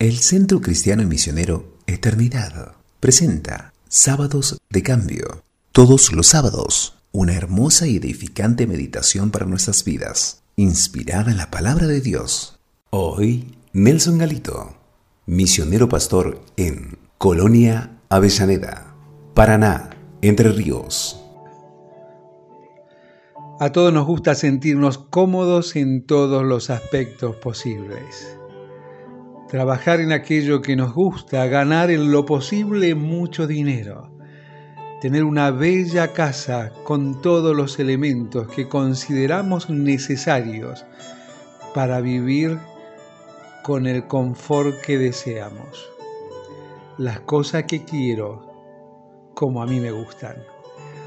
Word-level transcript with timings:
El 0.00 0.18
Centro 0.18 0.60
Cristiano 0.60 1.02
y 1.02 1.06
Misionero 1.06 1.72
Eternidad 1.88 2.76
presenta 3.00 3.72
Sábados 3.88 4.56
de 4.70 4.84
Cambio. 4.84 5.42
Todos 5.72 6.12
los 6.12 6.28
sábados, 6.28 7.00
una 7.10 7.34
hermosa 7.34 7.88
y 7.88 7.96
edificante 7.96 8.68
meditación 8.68 9.32
para 9.32 9.44
nuestras 9.44 9.82
vidas, 9.82 10.44
inspirada 10.54 11.32
en 11.32 11.36
la 11.36 11.50
palabra 11.50 11.88
de 11.88 12.00
Dios. 12.00 12.60
Hoy, 12.90 13.56
Nelson 13.72 14.18
Galito, 14.18 14.76
misionero 15.26 15.88
pastor 15.88 16.44
en 16.56 16.96
Colonia 17.18 17.98
Avellaneda, 18.08 18.94
Paraná, 19.34 19.90
Entre 20.22 20.52
Ríos. 20.52 21.20
A 23.58 23.72
todos 23.72 23.92
nos 23.92 24.06
gusta 24.06 24.36
sentirnos 24.36 24.98
cómodos 24.98 25.74
en 25.74 26.06
todos 26.06 26.44
los 26.44 26.70
aspectos 26.70 27.34
posibles 27.34 28.37
trabajar 29.48 30.00
en 30.00 30.12
aquello 30.12 30.60
que 30.60 30.76
nos 30.76 30.92
gusta, 30.92 31.46
ganar 31.46 31.90
en 31.90 32.12
lo 32.12 32.26
posible 32.26 32.94
mucho 32.94 33.46
dinero, 33.46 34.10
tener 35.00 35.24
una 35.24 35.50
bella 35.50 36.12
casa 36.12 36.72
con 36.84 37.20
todos 37.22 37.56
los 37.56 37.78
elementos 37.78 38.48
que 38.48 38.68
consideramos 38.68 39.70
necesarios 39.70 40.84
para 41.74 42.00
vivir 42.00 42.58
con 43.64 43.86
el 43.86 44.06
confort 44.06 44.80
que 44.82 44.98
deseamos. 44.98 45.88
Las 46.98 47.20
cosas 47.20 47.64
que 47.64 47.84
quiero 47.84 48.48
como 49.34 49.62
a 49.62 49.66
mí 49.66 49.80
me 49.80 49.92
gustan. 49.92 50.36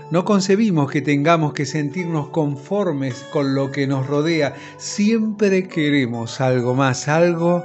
No 0.10 0.26
concebimos 0.26 0.92
que 0.92 1.02
tengamos 1.02 1.54
que 1.54 1.66
sentirnos 1.66 2.30
conformes 2.30 3.24
con 3.32 3.56
lo 3.56 3.72
que 3.72 3.88
nos 3.88 4.08
rodea. 4.08 4.56
Siempre 4.78 5.68
queremos 5.68 6.42
algo 6.42 6.74
más, 6.74 7.08
algo 7.08 7.64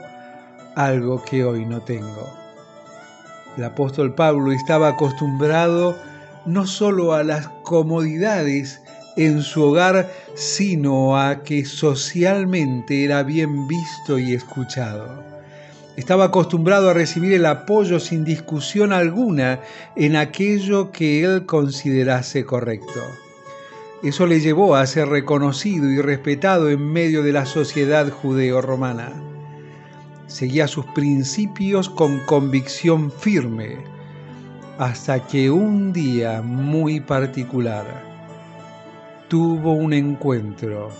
algo 0.76 1.24
que 1.24 1.42
hoy 1.42 1.64
no 1.64 1.80
tengo. 1.80 2.30
El 3.56 3.64
apóstol 3.64 4.14
Pablo 4.14 4.52
estaba 4.52 4.88
acostumbrado 4.88 5.96
no 6.44 6.66
solo 6.66 7.14
a 7.14 7.24
las 7.24 7.48
comodidades 7.64 8.82
en 9.16 9.42
su 9.42 9.62
hogar, 9.62 10.12
sino 10.34 11.18
a 11.18 11.42
que 11.42 11.64
socialmente 11.64 13.04
era 13.04 13.22
bien 13.22 13.66
visto 13.66 14.18
y 14.18 14.34
escuchado. 14.34 15.24
Estaba 15.96 16.26
acostumbrado 16.26 16.90
a 16.90 16.94
recibir 16.94 17.32
el 17.32 17.46
apoyo 17.46 17.98
sin 17.98 18.24
discusión 18.24 18.92
alguna 18.92 19.60
en 19.96 20.14
aquello 20.14 20.92
que 20.92 21.24
él 21.24 21.46
considerase 21.46 22.44
correcto. 22.44 23.00
Eso 24.02 24.26
le 24.26 24.40
llevó 24.40 24.76
a 24.76 24.86
ser 24.86 25.08
reconocido 25.08 25.90
y 25.90 26.02
respetado 26.02 26.68
en 26.68 26.92
medio 26.92 27.22
de 27.22 27.32
la 27.32 27.46
sociedad 27.46 28.10
judeo-romana 28.10 29.14
seguía 30.26 30.66
sus 30.66 30.84
principios 30.86 31.88
con 31.88 32.18
convicción 32.20 33.10
firme, 33.10 33.78
hasta 34.78 35.26
que 35.26 35.50
un 35.50 35.92
día 35.92 36.42
muy 36.42 37.00
particular 37.00 37.84
tuvo 39.28 39.72
un 39.72 39.92
encuentro 39.92 40.90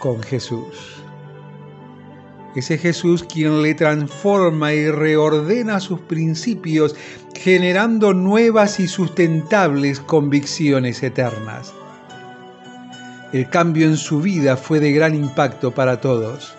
con 0.00 0.22
Jesús. 0.22 1.02
Ese 2.56 2.78
Jesús 2.78 3.24
quien 3.24 3.62
le 3.62 3.74
transforma 3.74 4.72
y 4.72 4.88
reordena 4.90 5.80
sus 5.80 6.00
principios, 6.00 6.94
generando 7.34 8.14
nuevas 8.14 8.78
y 8.78 8.86
sustentables 8.86 10.00
convicciones 10.00 11.02
eternas. 11.02 11.74
El 13.32 13.50
cambio 13.50 13.86
en 13.86 13.96
su 13.96 14.20
vida 14.20 14.56
fue 14.56 14.78
de 14.78 14.92
gran 14.92 15.16
impacto 15.16 15.72
para 15.72 16.00
todos 16.00 16.54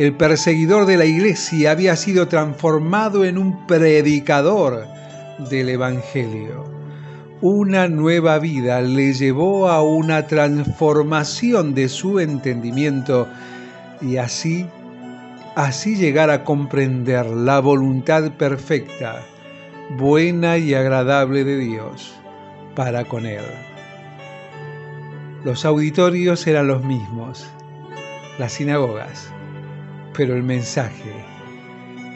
el 0.00 0.14
perseguidor 0.14 0.86
de 0.86 0.96
la 0.96 1.04
iglesia 1.04 1.72
había 1.72 1.94
sido 1.94 2.26
transformado 2.26 3.22
en 3.26 3.36
un 3.36 3.66
predicador 3.66 4.86
del 5.50 5.68
Evangelio. 5.68 6.64
Una 7.42 7.86
nueva 7.86 8.38
vida 8.38 8.80
le 8.80 9.12
llevó 9.12 9.68
a 9.68 9.82
una 9.82 10.26
transformación 10.26 11.74
de 11.74 11.90
su 11.90 12.18
entendimiento 12.18 13.28
y 14.00 14.16
así, 14.16 14.66
así 15.54 15.96
llegar 15.96 16.30
a 16.30 16.44
comprender 16.44 17.26
la 17.26 17.60
voluntad 17.60 18.32
perfecta, 18.38 19.20
buena 19.98 20.56
y 20.56 20.72
agradable 20.72 21.44
de 21.44 21.58
Dios 21.58 22.14
para 22.74 23.04
con 23.04 23.26
él. 23.26 23.44
Los 25.44 25.66
auditorios 25.66 26.46
eran 26.46 26.68
los 26.68 26.82
mismos, 26.82 27.46
las 28.38 28.52
sinagogas, 28.52 29.30
pero 30.16 30.34
el 30.34 30.42
mensaje, 30.42 31.12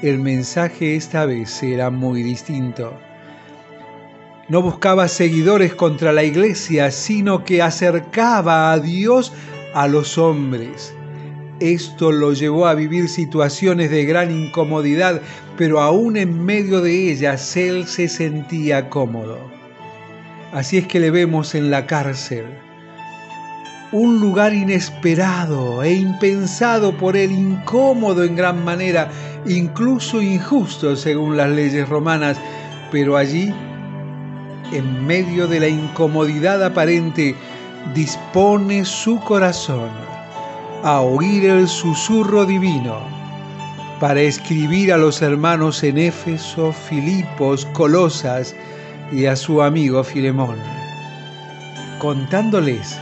el 0.03 0.19
mensaje 0.19 0.97
esta 0.97 1.27
vez 1.27 1.63
era 1.63 1.91
muy 1.91 2.23
distinto. 2.23 2.93
No 4.49 4.61
buscaba 4.61 5.09
seguidores 5.09 5.75
contra 5.75 6.13
la 6.13 6.23
iglesia, 6.23 6.91
sino 6.91 7.45
que 7.45 7.63
acercaba 7.63 8.73
a 8.73 8.79
Dios 8.79 9.33
a 9.75 9.89
los 9.89 10.19
hombres. 10.19 10.95
Esto 11.61 12.13
lo 12.13 12.33
llevó 12.33 12.67
a 12.67 12.75
vivir 12.75 13.09
situaciones 13.09 13.91
de 13.91 14.05
gran 14.05 14.31
incomodidad, 14.31 15.23
pero 15.57 15.81
aún 15.81 16.17
en 16.17 16.45
medio 16.45 16.81
de 16.81 17.11
ellas 17.11 17.57
él 17.57 17.87
se 17.87 18.09
sentía 18.09 18.91
cómodo. 18.91 19.39
Así 20.53 20.79
es 20.79 20.87
que 20.87 21.01
le 21.01 21.11
vemos 21.11 21.55
en 21.55 21.71
la 21.71 21.87
cárcel 21.87 22.45
un 23.95 24.19
lugar 24.19 24.53
inesperado 24.53 25.85
e 25.85 25.95
impensado 25.95 26.97
por 26.97 27.17
él, 27.17 27.31
incómodo 27.31 28.25
en 28.25 28.35
gran 28.35 28.65
manera, 28.65 29.09
incluso 29.47 30.21
injusto 30.21 30.97
según 30.97 31.37
las 31.37 31.49
leyes 31.51 31.89
romanas, 31.89 32.37
pero 32.91 33.17
allí, 33.17 33.55
en 34.73 35.07
medio 35.07 35.47
de 35.47 35.61
la 35.61 35.69
incomodidad 35.69 36.65
aparente, 36.65 37.37
dispone 37.95 38.85
su 38.85 39.21
corazón 39.21 39.91
a 40.83 41.01
oír 41.01 41.45
el 41.45 41.69
susurro 41.69 42.45
divino 42.45 42.99
para 44.01 44.23
escribir 44.23 44.93
a 44.93 44.97
los 44.97 45.23
hermanos 45.23 45.85
en 45.85 45.99
Éfeso, 45.99 46.73
Filipos, 46.73 47.65
Colosas 47.67 48.57
y 49.13 49.27
a 49.27 49.37
su 49.37 49.63
amigo 49.63 50.03
Filemón, 50.03 50.57
contándoles 52.01 52.99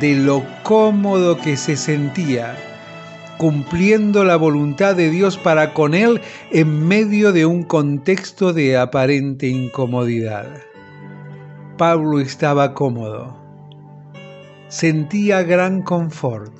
de 0.00 0.14
lo 0.16 0.44
cómodo 0.62 1.38
que 1.38 1.56
se 1.56 1.76
sentía 1.76 2.56
cumpliendo 3.42 4.24
la 4.24 4.36
voluntad 4.36 4.94
de 4.94 5.10
Dios 5.10 5.36
para 5.36 5.74
con 5.74 5.94
él 5.94 6.20
en 6.52 6.86
medio 6.86 7.32
de 7.32 7.44
un 7.44 7.64
contexto 7.64 8.52
de 8.52 8.76
aparente 8.76 9.48
incomodidad. 9.48 10.46
Pablo 11.76 12.20
estaba 12.20 12.72
cómodo, 12.72 13.36
sentía 14.68 15.42
gran 15.42 15.82
confort 15.82 16.54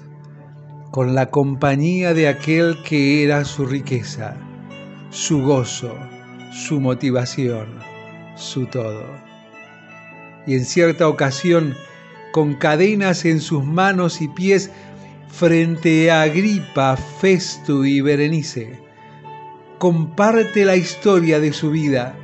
con 0.91 1.15
la 1.15 1.27
compañía 1.27 2.15
de 2.15 2.27
aquel 2.27 2.83
que 2.83 3.23
era 3.23 3.45
su 3.45 3.65
riqueza, 3.65 4.35
su 5.11 5.41
gozo, 5.43 5.95
su 6.51 6.81
motivación, 6.81 7.69
su 8.35 8.67
todo. 8.67 9.05
Y 10.49 10.55
en 10.55 10.65
cierta 10.65 11.07
ocasión, 11.07 11.77
con 12.33 12.55
cadenas 12.55 13.25
en 13.25 13.41
sus 13.41 13.65
manos 13.65 14.21
y 14.21 14.29
pies 14.29 14.71
frente 15.29 16.11
a 16.11 16.23
Agripa, 16.23 16.97
Festo 16.97 17.85
y 17.85 18.01
Berenice. 18.01 18.81
Comparte 19.79 20.65
la 20.65 20.77
historia 20.77 21.39
de 21.41 21.53
su 21.53 21.71
vida, 21.71 22.15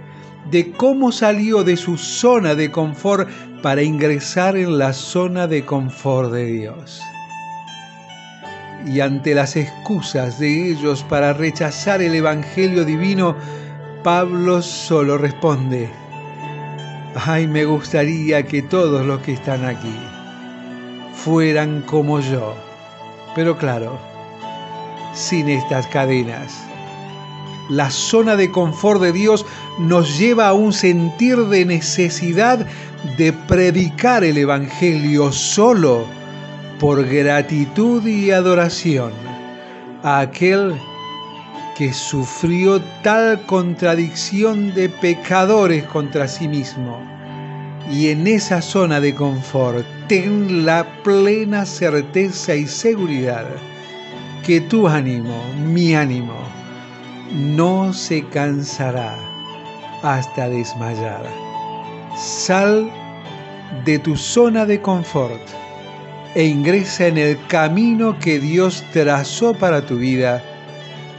de 0.50 0.72
cómo 0.72 1.12
salió 1.12 1.62
de 1.62 1.76
su 1.76 1.97
zona 1.98 2.54
de 2.54 2.70
confort 2.70 3.28
para 3.62 3.82
ingresar 3.82 4.56
en 4.56 4.78
la 4.78 4.92
zona 4.92 5.47
de 5.47 5.64
confort 5.64 6.32
de 6.32 6.47
Dios. 6.47 7.02
Y 8.86 9.00
ante 9.00 9.34
las 9.34 9.56
excusas 9.56 10.38
de 10.38 10.70
ellos 10.70 11.04
para 11.08 11.32
rechazar 11.32 12.00
el 12.00 12.14
Evangelio 12.14 12.84
divino, 12.84 13.36
Pablo 14.04 14.62
solo 14.62 15.18
responde, 15.18 15.91
Ay, 17.15 17.47
me 17.47 17.65
gustaría 17.65 18.45
que 18.45 18.63
todos 18.63 19.05
los 19.07 19.21
que 19.21 19.33
están 19.33 19.65
aquí 19.65 19.95
fueran 21.15 21.83
como 21.83 22.21
yo. 22.21 22.55
Pero 23.34 23.57
claro, 23.57 23.99
sin 25.15 25.49
estas 25.49 25.87
cadenas. 25.87 26.65
La 27.71 27.91
zona 27.91 28.37
de 28.37 28.51
confort 28.51 29.01
de 29.01 29.13
Dios 29.13 29.45
nos 29.78 30.19
lleva 30.19 30.49
a 30.49 30.55
un 30.55 30.72
sentir 30.72 31.37
de 31.37 31.65
necesidad 31.65 32.66
de 33.16 33.33
predicar 33.33 34.25
el 34.25 34.39
Evangelio 34.39 35.31
solo 35.33 36.07
por 36.78 37.05
gratitud 37.07 38.07
y 38.07 38.31
adoración 38.31 39.13
a 40.03 40.21
aquel 40.21 40.75
que 41.78 41.92
sufrió 41.92 42.83
tal 43.04 43.41
contradicción 43.47 44.75
de 44.75 44.89
pecadores 44.89 45.84
contra 45.84 46.27
sí 46.27 46.48
mismo. 46.48 47.01
Y 47.89 48.09
en 48.09 48.27
esa 48.27 48.60
zona 48.60 48.98
de 48.98 49.15
confort 49.15 49.86
ten 50.09 50.66
la 50.66 50.84
plena 51.04 51.65
certeza 51.65 52.57
y 52.57 52.66
seguridad 52.66 53.47
que 54.45 54.60
tu 54.60 54.89
ánimo, 54.89 55.41
mi 55.72 55.95
ánimo, 55.95 56.34
no 57.33 57.92
se 57.92 58.27
cansará 58.27 59.15
hasta 60.03 60.48
desmayar. 60.48 61.27
Sal 62.16 62.91
de 63.84 64.01
tu 64.01 64.16
zona 64.16 64.66
de 64.66 64.81
confort 64.81 65.47
e 66.34 66.45
ingresa 66.45 67.07
en 67.07 67.19
el 67.19 67.39
camino 67.47 68.19
que 68.19 68.41
Dios 68.41 68.83
trazó 68.92 69.54
para 69.54 69.86
tu 69.86 69.95
vida 69.95 70.42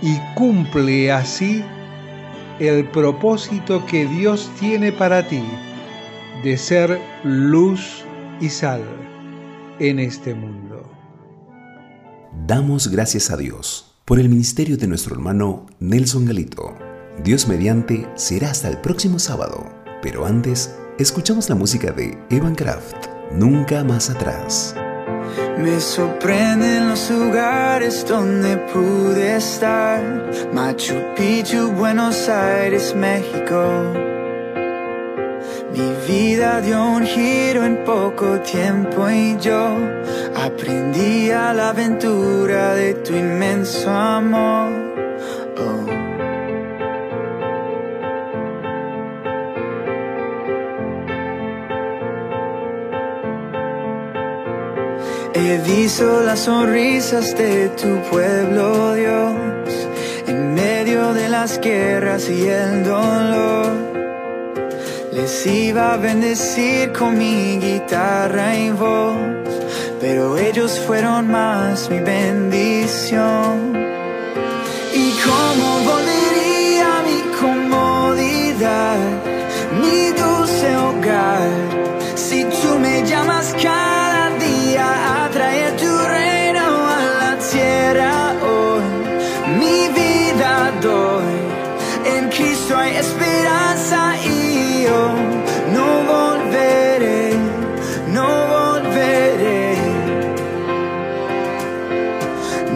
y 0.01 0.17
cumple 0.35 1.11
así 1.11 1.63
el 2.59 2.89
propósito 2.89 3.85
que 3.85 4.05
Dios 4.05 4.49
tiene 4.59 4.91
para 4.91 5.27
ti 5.27 5.43
de 6.43 6.57
ser 6.57 6.99
luz 7.23 8.03
y 8.39 8.49
sal 8.49 8.83
en 9.79 9.99
este 9.99 10.33
mundo. 10.33 10.89
Damos 12.47 12.87
gracias 12.89 13.31
a 13.31 13.37
Dios 13.37 13.95
por 14.05 14.19
el 14.19 14.29
ministerio 14.29 14.77
de 14.77 14.87
nuestro 14.87 15.15
hermano 15.15 15.65
Nelson 15.79 16.25
Galito. 16.25 16.75
Dios 17.23 17.47
mediante 17.47 18.07
será 18.15 18.51
hasta 18.51 18.69
el 18.69 18.77
próximo 18.77 19.19
sábado, 19.19 19.69
pero 20.01 20.25
antes 20.25 20.75
escuchamos 20.97 21.49
la 21.49 21.55
música 21.55 21.91
de 21.91 22.17
Evan 22.29 22.55
Kraft, 22.55 23.07
Nunca 23.31 23.83
más 23.83 24.09
atrás. 24.09 24.73
Me 25.59 25.81
sorprenden 25.81 26.87
los 26.87 27.11
lugares 27.11 28.05
donde 28.07 28.55
pude 28.71 29.35
estar. 29.35 30.01
Machu 30.53 30.95
Picchu, 31.17 31.73
Buenos 31.73 32.29
Aires, 32.29 32.95
México. 32.95 33.61
Mi 35.73 35.91
vida 36.07 36.61
dio 36.61 36.81
un 36.81 37.05
giro 37.05 37.65
en 37.65 37.83
poco 37.83 38.39
tiempo 38.39 39.09
y 39.09 39.37
yo 39.37 39.75
aprendí 40.33 41.29
a 41.31 41.53
la 41.53 41.69
aventura 41.69 42.73
de 42.75 42.93
tu 42.93 43.13
inmenso 43.13 43.89
amor. 43.89 44.88
He 55.41 55.57
visto 55.59 56.21
las 56.21 56.41
sonrisas 56.41 57.33
de 57.37 57.69
tu 57.69 58.01
pueblo, 58.11 58.93
Dios, 58.93 59.33
en 60.27 60.53
medio 60.53 61.13
de 61.13 61.29
las 61.29 61.61
guerras 61.61 62.29
y 62.29 62.45
el 62.45 62.83
dolor. 62.83 63.71
Les 65.13 65.47
iba 65.47 65.93
a 65.93 65.97
bendecir 65.97 66.91
con 66.91 67.17
mi 67.17 67.57
guitarra 67.57 68.53
y 68.53 68.69
voz, 68.71 69.15
pero 70.01 70.37
ellos 70.37 70.77
fueron 70.85 71.31
más 71.31 71.89
mi 71.89 71.99
bendición. 71.99 73.73
¿Y 74.93 75.11
cómo 75.25 75.67
volvería 75.91 76.89
mi 77.09 77.21
comodidad, 77.39 78.97
mi 79.81 80.11
dulce 80.21 80.75
hogar, 80.75 81.49
si 82.15 82.43
tú 82.43 82.77
me 82.77 83.07
llamas 83.07 83.55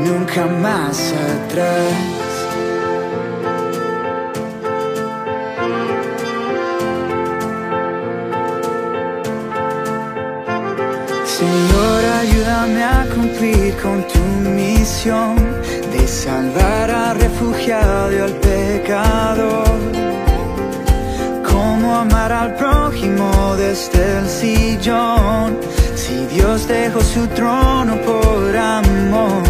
nunca 0.06 0.46
más 0.46 1.14
atrás. 1.32 2.14
Señor, 11.26 12.02
ayúdame 12.22 12.84
a 12.84 13.06
cumplir 13.14 13.76
con 13.78 14.06
tu 14.08 14.20
misión 14.50 15.36
de 15.92 16.08
salvar 16.08 16.90
al 16.92 17.20
refugiado 17.20 18.14
y 18.14 18.18
al 18.18 18.34
pecador. 18.34 19.82
Cómo 21.50 21.96
amar 21.96 22.32
al 22.32 22.56
prójimo 22.56 23.56
desde 23.58 24.20
el 24.20 24.28
sillón, 24.30 25.58
si 26.14 26.26
Dios 26.28 26.68
dejó 26.68 27.02
su 27.02 27.28
trono 27.28 27.96
por 28.02 28.56
amor. 28.56 29.44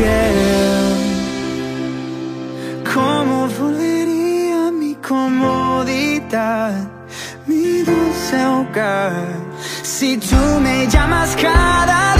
Fiel. 0.00 0.38
¿Cómo 2.94 3.48
volvería 3.58 4.70
mi 4.72 4.94
comodidad, 4.96 6.72
mi 7.46 7.82
dulce 7.82 8.36
hogar? 8.46 9.12
Si 9.82 10.16
tú 10.16 10.42
me 10.62 10.86
llamas 10.86 11.36
cada 11.36 12.14
día, 12.14 12.19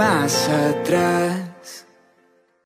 más 0.00 0.48
atrás. 0.48 1.39